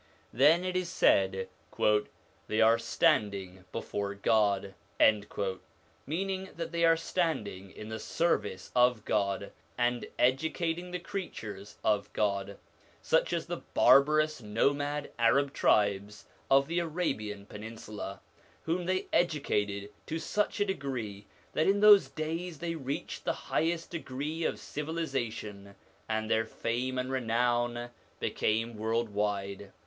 Then 0.33 0.65
it 0.65 0.75
is 0.75 0.89
said, 0.89 1.47
'They 1.77 2.59
are 2.61 2.79
standing 2.79 3.65
before 3.71 4.15
God,' 4.15 4.73
meaning 6.07 6.49
that 6.55 6.71
they 6.71 6.83
are 6.83 6.97
standing 6.97 7.69
in 7.69 7.89
the 7.89 7.99
service 7.99 8.71
of 8.75 9.05
God, 9.05 9.51
and 9.77 10.07
educating 10.17 10.89
the 10.89 10.97
creatures 10.97 11.77
of 11.83 12.11
God, 12.13 12.57
such 13.03 13.31
as 13.31 13.45
the 13.45 13.57
bar 13.57 14.03
barous 14.03 14.41
nomad 14.41 15.11
Arab 15.19 15.53
tribes 15.53 16.25
of 16.49 16.65
the 16.67 16.79
Arabian 16.79 17.45
peninsula, 17.45 18.21
whom 18.63 18.87
they 18.87 19.05
educated 19.13 19.91
in 20.07 20.19
such 20.19 20.59
a 20.59 20.73
way 20.83 21.27
that 21.53 21.67
in 21.67 21.79
those 21.79 22.09
days 22.09 22.57
they 22.57 22.73
reached 22.73 23.23
the 23.23 23.33
highest 23.51 23.91
degree 23.91 24.45
of 24.45 24.57
civilisation, 24.59 25.75
and 26.09 26.27
their 26.27 26.45
fame 26.47 26.97
and 26.97 27.11
renown 27.11 27.91
became 28.19 28.77
world 28.77 29.09
wide. 29.09 29.71